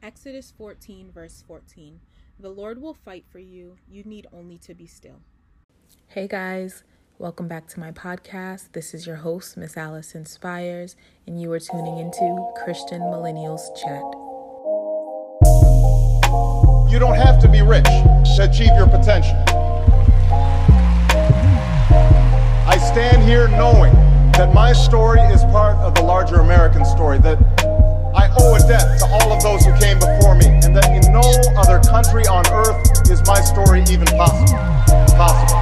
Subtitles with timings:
[0.00, 1.98] Exodus 14, verse 14.
[2.38, 3.76] The Lord will fight for you.
[3.88, 5.20] You need only to be still.
[6.06, 6.84] Hey guys,
[7.18, 8.70] welcome back to my podcast.
[8.72, 10.94] This is your host, Miss Alice Inspires,
[11.26, 14.04] and you are tuning into Christian Millennials Chat.
[16.92, 19.34] You don't have to be rich to achieve your potential.
[22.68, 23.92] I stand here knowing
[24.34, 27.57] that my story is part of the larger American story, that
[28.38, 31.22] A debt to all of those who came before me, and that in no
[31.58, 34.06] other country on earth is my story even.
[34.06, 34.58] Possible.
[35.16, 35.58] Possible.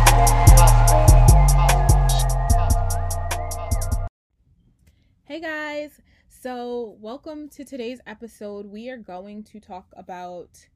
[5.24, 8.66] Hey guys, so welcome to today's episode.
[8.66, 10.66] We are going to talk about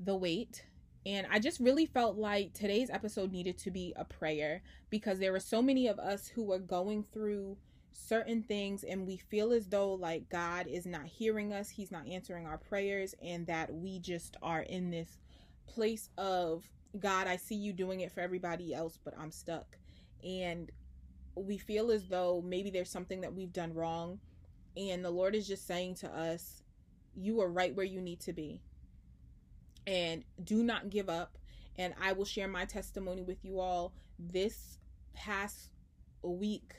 [0.00, 0.64] the wait.
[1.04, 5.32] And I just really felt like today's episode needed to be a prayer because there
[5.32, 7.58] were so many of us who were going through
[7.96, 12.06] certain things and we feel as though like God is not hearing us, he's not
[12.06, 15.18] answering our prayers and that we just are in this
[15.66, 19.76] place of God, I see you doing it for everybody else, but I'm stuck.
[20.24, 20.70] And
[21.34, 24.20] we feel as though maybe there's something that we've done wrong
[24.76, 26.62] and the Lord is just saying to us,
[27.14, 28.60] you are right where you need to be.
[29.86, 31.38] And do not give up.
[31.76, 34.78] And I will share my testimony with you all this
[35.14, 35.70] past
[36.22, 36.74] week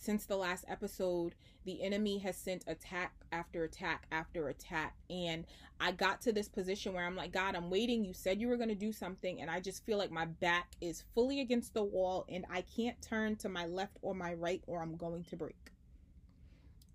[0.00, 1.34] since the last episode,
[1.66, 4.94] the enemy has sent attack after attack after attack.
[5.10, 5.44] And
[5.78, 8.02] I got to this position where I'm like, God, I'm waiting.
[8.02, 9.42] You said you were going to do something.
[9.42, 13.00] And I just feel like my back is fully against the wall and I can't
[13.02, 15.70] turn to my left or my right or I'm going to break.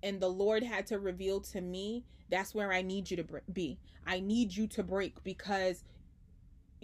[0.01, 3.77] And the Lord had to reveal to me that's where I need you to be.
[4.07, 5.83] I need you to break because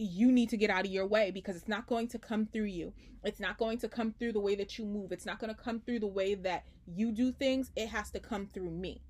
[0.01, 2.65] you need to get out of your way because it's not going to come through
[2.65, 2.93] you.
[3.23, 5.11] It's not going to come through the way that you move.
[5.11, 7.71] It's not going to come through the way that you do things.
[7.75, 9.01] It has to come through me.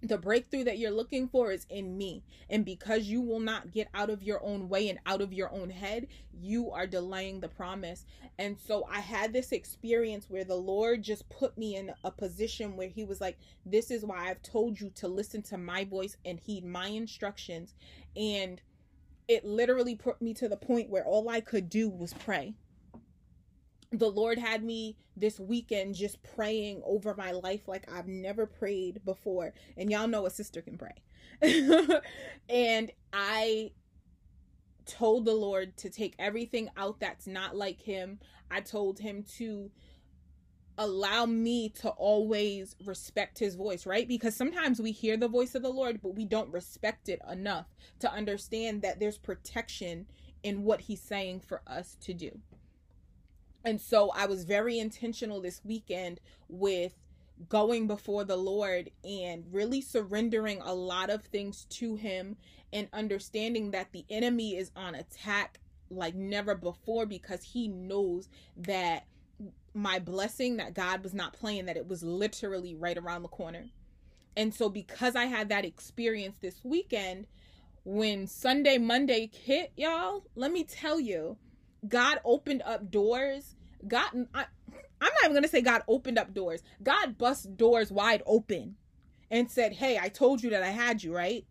[0.00, 2.22] The breakthrough that you're looking for is in me.
[2.48, 5.52] And because you will not get out of your own way and out of your
[5.52, 8.04] own head, you are delaying the promise.
[8.38, 12.76] And so I had this experience where the Lord just put me in a position
[12.76, 16.16] where He was like, This is why I've told you to listen to my voice
[16.24, 17.74] and heed my instructions.
[18.14, 18.60] And
[19.28, 22.54] it literally put me to the point where all I could do was pray.
[23.92, 29.04] The Lord had me this weekend just praying over my life like I've never prayed
[29.04, 29.52] before.
[29.76, 30.94] And y'all know a sister can pray.
[32.48, 33.72] and I
[34.86, 38.18] told the Lord to take everything out that's not like Him.
[38.50, 39.70] I told Him to
[40.78, 44.06] allow me to always respect his voice, right?
[44.06, 47.66] Because sometimes we hear the voice of the Lord, but we don't respect it enough
[47.98, 50.06] to understand that there's protection
[50.44, 52.40] in what he's saying for us to do.
[53.64, 56.94] And so I was very intentional this weekend with
[57.48, 62.36] going before the Lord and really surrendering a lot of things to him
[62.72, 65.60] and understanding that the enemy is on attack
[65.90, 69.04] like never before because he knows that
[69.74, 73.66] my blessing that God was not playing, that it was literally right around the corner.
[74.36, 77.26] And so, because I had that experience this weekend,
[77.84, 81.36] when Sunday, Monday hit, y'all, let me tell you,
[81.86, 83.56] God opened up doors.
[83.86, 84.44] God, I,
[85.00, 86.62] I'm not even going to say God opened up doors.
[86.82, 88.76] God bust doors wide open
[89.30, 91.46] and said, Hey, I told you that I had you, right?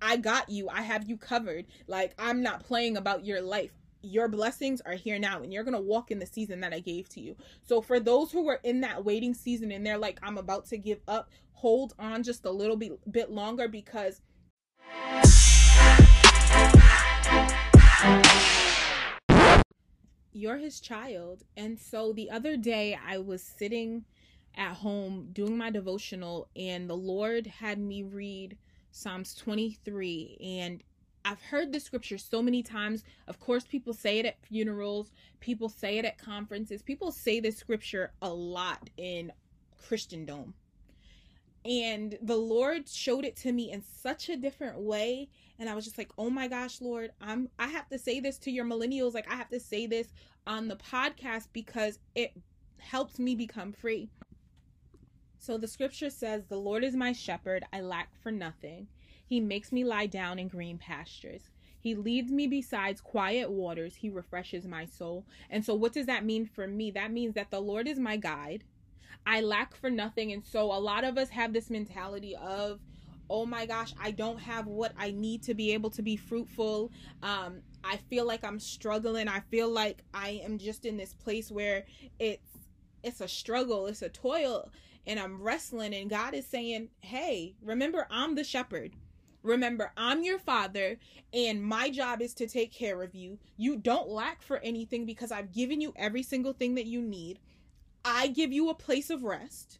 [0.00, 0.68] I got you.
[0.68, 1.66] I have you covered.
[1.86, 3.72] Like, I'm not playing about your life
[4.02, 6.80] your blessings are here now and you're going to walk in the season that I
[6.80, 7.36] gave to you.
[7.62, 10.78] So for those who are in that waiting season and they're like I'm about to
[10.78, 14.20] give up, hold on just a little bit bit longer because
[20.32, 21.42] you're his child.
[21.56, 24.04] And so the other day I was sitting
[24.56, 28.56] at home doing my devotional and the Lord had me read
[28.90, 30.82] Psalms 23 and
[31.28, 33.04] I've heard the scripture so many times.
[33.26, 37.58] Of course, people say it at funerals, people say it at conferences, people say this
[37.58, 39.30] scripture a lot in
[39.76, 40.54] Christendom.
[41.66, 45.28] And the Lord showed it to me in such a different way.
[45.58, 48.38] And I was just like, oh my gosh, Lord, I'm I have to say this
[48.38, 49.12] to your millennials.
[49.12, 50.14] Like I have to say this
[50.46, 52.32] on the podcast because it
[52.78, 54.08] helps me become free.
[55.38, 58.86] So the scripture says, The Lord is my shepherd, I lack for nothing.
[59.28, 61.50] He makes me lie down in green pastures.
[61.78, 63.96] He leads me beside quiet waters.
[63.96, 65.26] He refreshes my soul.
[65.50, 66.90] And so, what does that mean for me?
[66.90, 68.64] That means that the Lord is my guide.
[69.26, 70.32] I lack for nothing.
[70.32, 72.80] And so, a lot of us have this mentality of,
[73.28, 76.90] oh my gosh, I don't have what I need to be able to be fruitful.
[77.22, 79.28] Um, I feel like I'm struggling.
[79.28, 81.84] I feel like I am just in this place where
[82.18, 82.42] it's
[83.04, 84.72] it's a struggle, it's a toil,
[85.06, 85.94] and I'm wrestling.
[85.94, 88.94] And God is saying, Hey, remember, I'm the shepherd.
[89.42, 90.98] Remember, I'm your father,
[91.32, 93.38] and my job is to take care of you.
[93.56, 97.38] You don't lack for anything because I've given you every single thing that you need.
[98.04, 99.78] I give you a place of rest.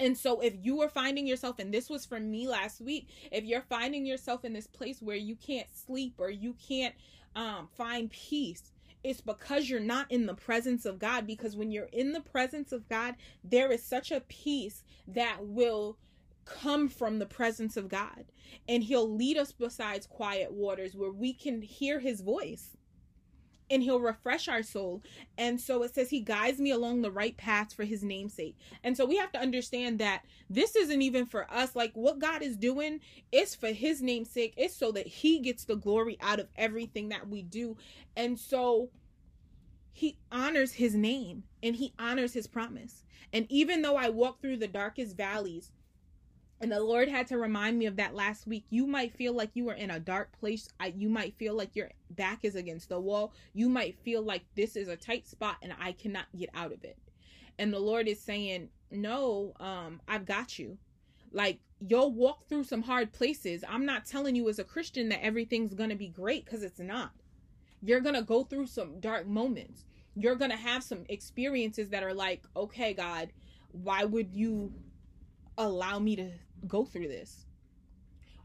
[0.00, 3.44] And so, if you are finding yourself, and this was for me last week, if
[3.44, 6.94] you're finding yourself in this place where you can't sleep or you can't
[7.36, 8.72] um, find peace,
[9.04, 11.26] it's because you're not in the presence of God.
[11.26, 13.14] Because when you're in the presence of God,
[13.44, 15.96] there is such a peace that will
[16.44, 18.26] come from the presence of God.
[18.68, 22.76] And He'll lead us besides quiet waters where we can hear His voice
[23.70, 25.02] and he'll refresh our soul.
[25.38, 28.56] And so it says he guides me along the right paths for his namesake.
[28.82, 31.74] And so we have to understand that this isn't even for us.
[31.74, 33.00] Like what God is doing
[33.32, 34.54] is for his namesake.
[34.56, 37.76] It's so that he gets the glory out of everything that we do.
[38.16, 38.90] And so
[39.92, 43.02] he honors his name and he honors his promise.
[43.32, 45.72] And even though I walk through the darkest valleys,
[46.64, 48.64] and the Lord had to remind me of that last week.
[48.70, 50.66] You might feel like you are in a dark place.
[50.96, 53.34] You might feel like your back is against the wall.
[53.52, 56.82] You might feel like this is a tight spot and I cannot get out of
[56.82, 56.96] it.
[57.58, 60.78] And the Lord is saying, "No, um, I've got you."
[61.32, 63.62] Like you'll walk through some hard places.
[63.68, 66.80] I'm not telling you as a Christian that everything's going to be great cuz it's
[66.80, 67.12] not.
[67.82, 69.84] You're going to go through some dark moments.
[70.14, 73.34] You're going to have some experiences that are like, "Okay, God,
[73.70, 74.72] why would you
[75.58, 76.32] allow me to
[76.66, 77.46] go through this?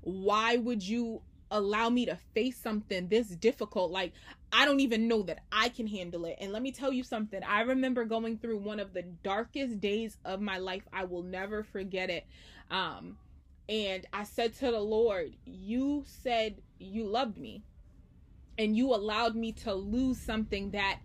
[0.02, 1.22] Why would you
[1.52, 3.92] allow me to face something this difficult?
[3.92, 4.14] Like,
[4.52, 6.38] I don't even know that I can handle it.
[6.40, 7.42] And let me tell you something.
[7.44, 10.84] I remember going through one of the darkest days of my life.
[10.92, 12.26] I will never forget it.
[12.72, 13.18] Um,
[13.68, 17.64] and I said to the Lord, You said you loved me,
[18.58, 21.00] and you allowed me to lose something that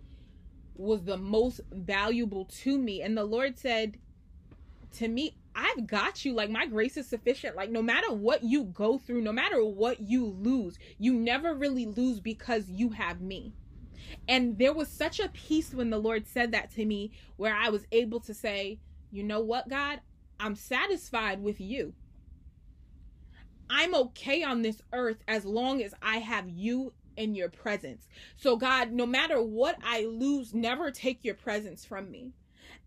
[0.75, 3.01] was the most valuable to me.
[3.01, 3.97] And the Lord said
[4.97, 6.33] to me, I've got you.
[6.33, 7.55] Like, my grace is sufficient.
[7.55, 11.85] Like, no matter what you go through, no matter what you lose, you never really
[11.85, 13.53] lose because you have me.
[14.27, 17.69] And there was such a peace when the Lord said that to me, where I
[17.69, 18.79] was able to say,
[19.11, 20.01] you know what, God?
[20.39, 21.93] I'm satisfied with you.
[23.69, 28.07] I'm okay on this earth as long as I have you in your presence.
[28.35, 32.33] So, God, no matter what I lose, never take your presence from me.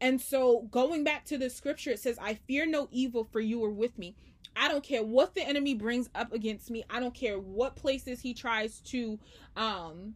[0.00, 3.62] And so going back to the scripture, it says, I fear no evil for you
[3.65, 4.15] are with me.
[4.55, 6.85] I don't care what the enemy brings up against me.
[6.91, 9.19] I don't care what places he tries to
[9.56, 10.15] um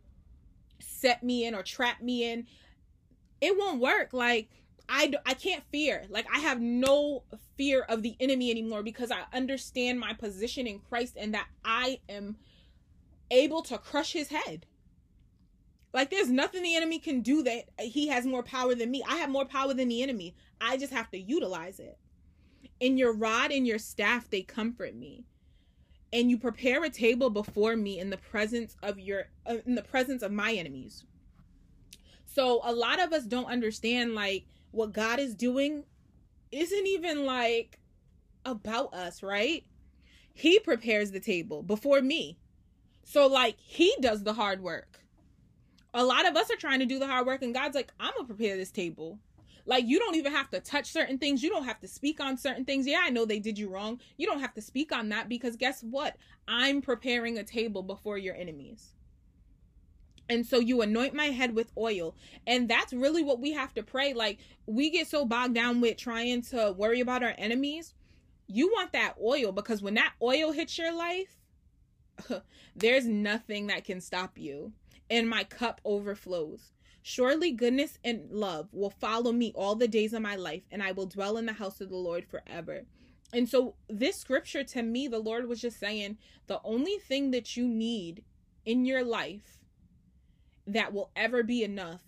[0.81, 2.47] set me in or trap me in.
[3.41, 4.13] It won't work.
[4.13, 4.49] Like
[4.89, 6.05] I, I can't fear.
[6.09, 7.23] Like I have no
[7.57, 12.01] fear of the enemy anymore because I understand my position in Christ and that I
[12.09, 12.37] am
[13.31, 14.67] able to crush his head.
[15.93, 19.03] Like there's nothing the enemy can do that he has more power than me.
[19.07, 20.35] I have more power than the enemy.
[20.61, 21.99] I just have to utilize it.
[22.81, 25.25] In your rod and your staff they comfort me.
[26.13, 29.83] And you prepare a table before me in the presence of your uh, in the
[29.83, 31.05] presence of my enemies.
[32.25, 35.85] So a lot of us don't understand like what God is doing
[36.51, 37.79] isn't even like
[38.45, 39.65] about us, right?
[40.35, 42.39] He prepares the table before me.
[43.05, 45.03] So like he does the hard work
[45.95, 48.13] a lot of us are trying to do the hard work and god's like i'm
[48.17, 49.19] gonna prepare this table.
[49.65, 51.43] Like you don't even have to touch certain things.
[51.43, 52.87] You don't have to speak on certain things.
[52.87, 54.01] Yeah i know they did you wrong.
[54.17, 56.17] You don't have to speak on that because guess what?
[56.49, 58.95] I'm preparing a table before your enemies.
[60.29, 62.17] And so you anoint my head with oil.
[62.47, 64.15] And that's really what we have to pray.
[64.15, 67.95] Like we get so bogged down with trying to worry about our enemies.
[68.49, 71.37] You want that oil because when that oil hits your life
[72.77, 74.73] there's nothing that can stop you
[75.13, 76.73] and my cup overflows.
[77.03, 80.93] Surely goodness and love will follow me all the days of my life, and I
[80.93, 82.87] will dwell in the house of the Lord forever.
[83.31, 86.17] And so, this scripture to me, the Lord was just saying
[86.47, 88.25] the only thing that you need
[88.65, 89.59] in your life
[90.67, 92.01] that will ever be enough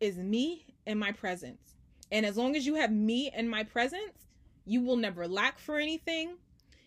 [0.00, 1.74] is me and my presence.
[2.10, 4.28] And as long as you have me and my presence,
[4.64, 6.36] you will never lack for anything.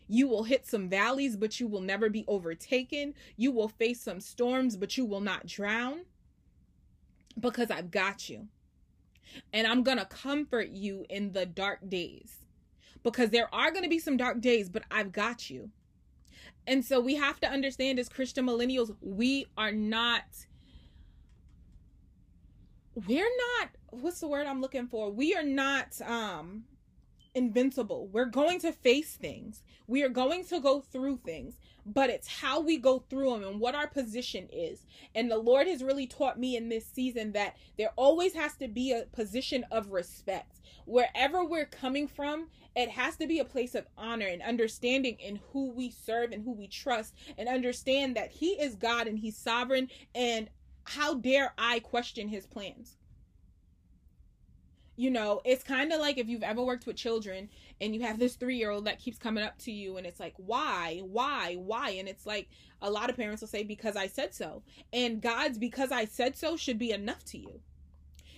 [0.07, 3.13] You will hit some valleys, but you will never be overtaken.
[3.37, 6.01] You will face some storms, but you will not drown
[7.39, 8.47] because I've got you.
[9.51, 12.45] And I'm going to comfort you in the dark days
[13.01, 15.69] because there are going to be some dark days, but I've got you.
[16.67, 20.23] And so we have to understand as Christian millennials, we are not,
[23.07, 23.29] we're
[23.59, 25.09] not, what's the word I'm looking for?
[25.09, 26.63] We are not, um,
[27.35, 28.07] invincible.
[28.07, 29.63] We're going to face things.
[29.87, 33.59] We are going to go through things, but it's how we go through them and
[33.59, 34.85] what our position is.
[35.13, 38.67] And the Lord has really taught me in this season that there always has to
[38.67, 40.61] be a position of respect.
[40.85, 45.39] Wherever we're coming from, it has to be a place of honor and understanding in
[45.51, 49.37] who we serve and who we trust and understand that He is God and He's
[49.37, 49.89] sovereign.
[50.15, 50.49] And
[50.85, 52.97] how dare I question His plans?
[54.95, 57.49] You know, it's kind of like if you've ever worked with children
[57.81, 60.19] and you have this three year old that keeps coming up to you and it's
[60.19, 61.91] like, why, why, why?
[61.91, 62.47] And it's like
[62.81, 64.61] a lot of parents will say, because I said so.
[64.91, 67.59] And God's because I said so should be enough to you.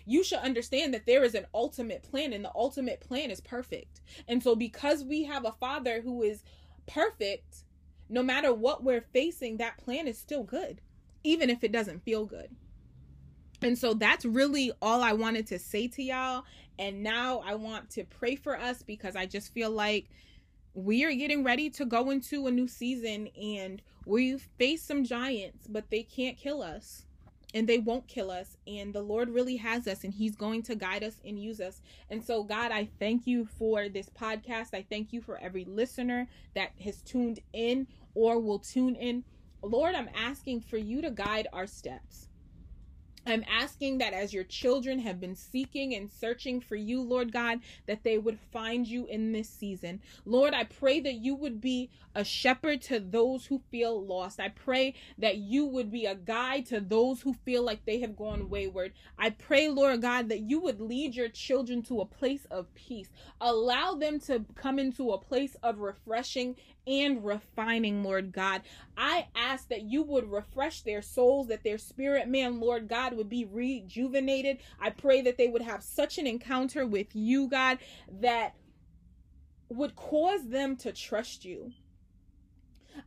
[0.05, 4.01] You should understand that there is an ultimate plan and the ultimate plan is perfect.
[4.27, 6.43] And so, because we have a father who is
[6.85, 7.63] perfect,
[8.07, 10.79] no matter what we're facing, that plan is still good,
[11.24, 12.50] even if it doesn't feel good.
[13.65, 16.43] And so that's really all I wanted to say to y'all.
[16.77, 20.07] And now I want to pray for us because I just feel like
[20.75, 25.65] we are getting ready to go into a new season and we face some giants,
[25.67, 27.05] but they can't kill us
[27.55, 28.55] and they won't kill us.
[28.67, 31.81] And the Lord really has us and He's going to guide us and use us.
[32.12, 34.75] And so, God, I thank you for this podcast.
[34.75, 39.24] I thank you for every listener that has tuned in or will tune in.
[39.63, 42.27] Lord, I'm asking for you to guide our steps.
[43.25, 47.60] I'm asking that as your children have been seeking and searching for you, Lord God,
[47.88, 50.01] that they would find you in this season.
[50.25, 54.39] Lord, I pray that you would be a shepherd to those who feel lost.
[54.39, 58.15] I pray that you would be a guide to those who feel like they have
[58.15, 58.94] gone wayward.
[59.17, 63.10] I pray, Lord God, that you would lead your children to a place of peace.
[63.41, 66.55] Allow them to come into a place of refreshing
[66.87, 68.61] and refining, Lord God.
[68.97, 73.29] I ask that you would refresh their souls, that their spirit man, Lord God, would
[73.29, 74.59] be rejuvenated.
[74.79, 77.79] I pray that they would have such an encounter with you, God,
[78.21, 78.55] that
[79.69, 81.71] would cause them to trust you.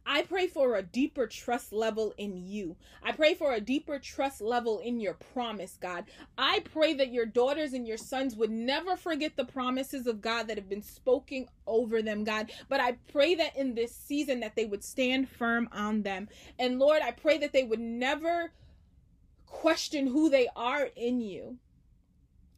[0.07, 2.76] I pray for a deeper trust level in you.
[3.02, 6.04] I pray for a deeper trust level in your promise, God.
[6.37, 10.49] I pray that your daughters and your sons would never forget the promises of God
[10.49, 12.50] that have been spoken over them, God.
[12.68, 16.28] But I pray that in this season that they would stand firm on them.
[16.59, 18.52] And Lord, I pray that they would never
[19.47, 21.57] question who they are in you.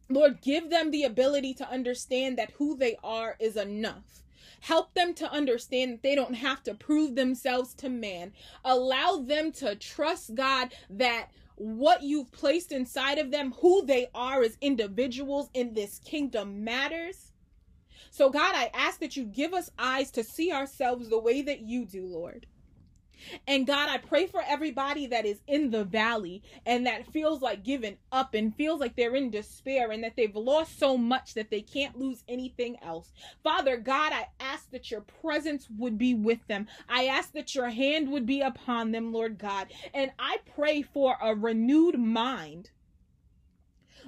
[0.09, 4.23] Lord, give them the ability to understand that who they are is enough.
[4.61, 8.33] Help them to understand that they don't have to prove themselves to man.
[8.65, 14.43] Allow them to trust God that what you've placed inside of them, who they are
[14.43, 17.33] as individuals in this kingdom matters.
[18.11, 21.61] So, God, I ask that you give us eyes to see ourselves the way that
[21.61, 22.47] you do, Lord.
[23.47, 27.65] And God, I pray for everybody that is in the valley and that feels like
[27.65, 31.51] giving up and feels like they're in despair and that they've lost so much that
[31.51, 33.13] they can't lose anything else.
[33.43, 36.67] Father God, I ask that your presence would be with them.
[36.89, 39.69] I ask that your hand would be upon them, Lord God.
[39.95, 42.71] And I pray for a renewed mind.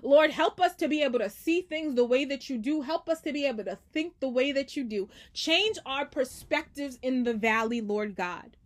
[0.03, 2.81] Lord, help us to be able to see things the way that you do.
[2.81, 5.09] Help us to be able to think the way that you do.
[5.33, 8.57] Change our perspectives in the valley, Lord God.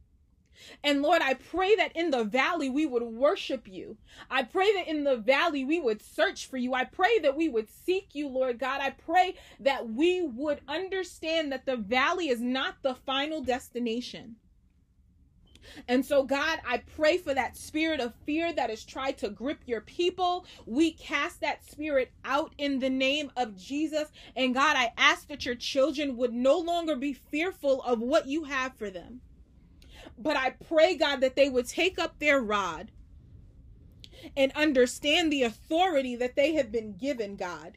[0.82, 3.96] And Lord, I pray that in the valley we would worship you.
[4.30, 6.74] I pray that in the valley we would search for you.
[6.74, 8.80] I pray that we would seek you, Lord God.
[8.80, 14.36] I pray that we would understand that the valley is not the final destination.
[15.88, 19.60] And so, God, I pray for that spirit of fear that has tried to grip
[19.66, 20.46] your people.
[20.64, 24.10] We cast that spirit out in the name of Jesus.
[24.34, 28.44] And God, I ask that your children would no longer be fearful of what you
[28.44, 29.20] have for them.
[30.18, 32.90] But I pray, God, that they would take up their rod
[34.36, 37.76] and understand the authority that they have been given, God.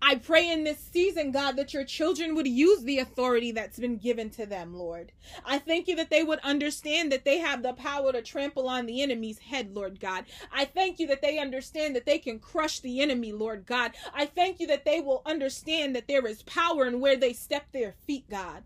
[0.00, 3.96] I pray in this season, God, that your children would use the authority that's been
[3.96, 5.12] given to them, Lord.
[5.44, 8.86] I thank you that they would understand that they have the power to trample on
[8.86, 10.24] the enemy's head, Lord God.
[10.52, 13.92] I thank you that they understand that they can crush the enemy, Lord God.
[14.14, 17.66] I thank you that they will understand that there is power in where they step
[17.72, 18.64] their feet, God.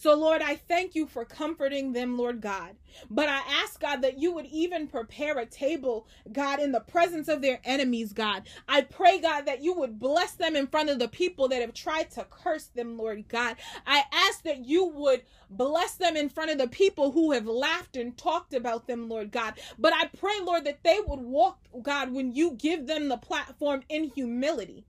[0.00, 2.76] So, Lord, I thank you for comforting them, Lord God.
[3.10, 7.26] But I ask, God, that you would even prepare a table, God, in the presence
[7.26, 8.44] of their enemies, God.
[8.68, 11.74] I pray, God, that you would bless them in front of the people that have
[11.74, 13.56] tried to curse them, Lord God.
[13.88, 17.96] I ask that you would bless them in front of the people who have laughed
[17.96, 19.54] and talked about them, Lord God.
[19.80, 23.82] But I pray, Lord, that they would walk, God, when you give them the platform
[23.88, 24.84] in humility.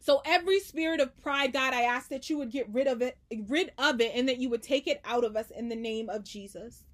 [0.00, 3.18] So every spirit of pride, God, I ask that you would get rid of it,
[3.48, 6.10] rid of it, and that you would take it out of us in the name
[6.10, 6.84] of Jesus.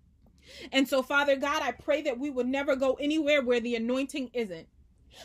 [0.72, 4.30] And so, Father God, I pray that we would never go anywhere where the anointing
[4.34, 4.68] isn't.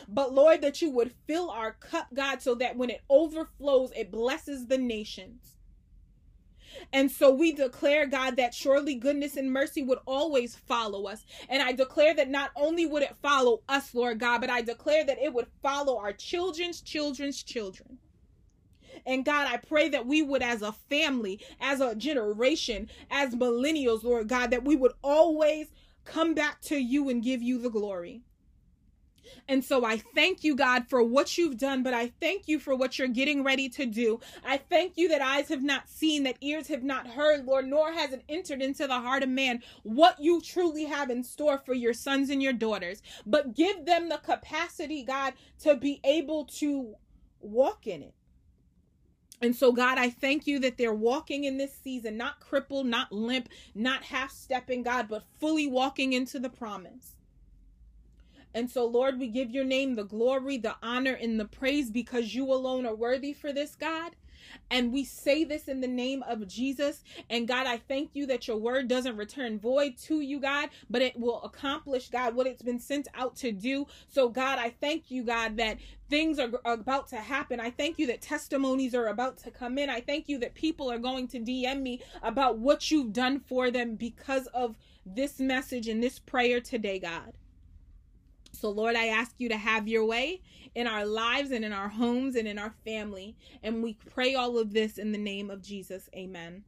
[0.08, 4.12] but Lord, that you would fill our cup, God, so that when it overflows, it
[4.12, 5.57] blesses the nations.
[6.92, 11.24] And so we declare, God, that surely goodness and mercy would always follow us.
[11.48, 15.04] And I declare that not only would it follow us, Lord God, but I declare
[15.04, 17.98] that it would follow our children's children's children.
[19.06, 24.02] And God, I pray that we would, as a family, as a generation, as millennials,
[24.02, 25.68] Lord God, that we would always
[26.04, 28.22] come back to you and give you the glory.
[29.48, 32.74] And so I thank you, God, for what you've done, but I thank you for
[32.74, 34.20] what you're getting ready to do.
[34.44, 37.92] I thank you that eyes have not seen, that ears have not heard, Lord, nor
[37.92, 41.74] has it entered into the heart of man what you truly have in store for
[41.74, 43.02] your sons and your daughters.
[43.26, 46.94] But give them the capacity, God, to be able to
[47.40, 48.14] walk in it.
[49.40, 53.12] And so, God, I thank you that they're walking in this season, not crippled, not
[53.12, 57.14] limp, not half stepping, God, but fully walking into the promise.
[58.54, 62.34] And so, Lord, we give your name the glory, the honor, and the praise because
[62.34, 64.16] you alone are worthy for this, God.
[64.70, 67.02] And we say this in the name of Jesus.
[67.28, 71.02] And God, I thank you that your word doesn't return void to you, God, but
[71.02, 73.86] it will accomplish, God, what it's been sent out to do.
[74.08, 75.78] So, God, I thank you, God, that
[76.08, 77.60] things are about to happen.
[77.60, 79.90] I thank you that testimonies are about to come in.
[79.90, 83.70] I thank you that people are going to DM me about what you've done for
[83.70, 87.32] them because of this message and this prayer today, God.
[88.58, 90.42] So, Lord, I ask you to have your way
[90.74, 93.36] in our lives and in our homes and in our family.
[93.62, 96.10] And we pray all of this in the name of Jesus.
[96.14, 96.64] Amen.